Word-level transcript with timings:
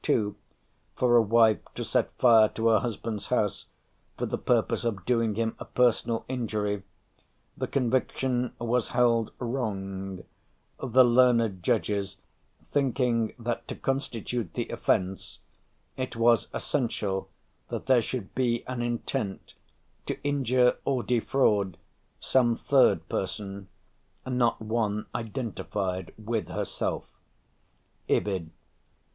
2, 0.03 0.35
for 0.95 1.15
a 1.15 1.21
wife 1.21 1.59
to 1.75 1.83
set 1.85 2.11
fire 2.17 2.49
to 2.49 2.69
her 2.69 2.79
husband's 2.79 3.27
house 3.27 3.67
for 4.17 4.25
the 4.25 4.35
purpose 4.39 4.83
of 4.83 5.05
doing 5.05 5.35
him 5.35 5.55
a 5.59 5.65
personal 5.65 6.25
injury, 6.27 6.81
the 7.55 7.67
conviction 7.67 8.51
was 8.57 8.89
held 8.89 9.31
wrong, 9.37 10.23
the 10.81 11.03
learned 11.05 11.61
judges 11.61 12.17
thinking 12.63 13.35
that 13.37 13.67
to 13.67 13.75
constitute 13.75 14.55
the 14.55 14.69
offence, 14.69 15.37
it 15.95 16.15
was 16.15 16.47
essential 16.51 17.29
that 17.69 17.85
there 17.85 18.01
should 18.01 18.33
be 18.33 18.65
an 18.65 18.81
intent 18.81 19.53
to 20.07 20.19
injure 20.23 20.77
or 20.83 21.03
defraud 21.03 21.77
some 22.19 22.55
third 22.55 23.07
person, 23.07 23.67
not 24.25 24.59
one 24.59 25.05
identified 25.13 26.11
with 26.17 26.47
herself" 26.47 27.05
(Ibid, 28.09 28.45
p. 28.47 28.51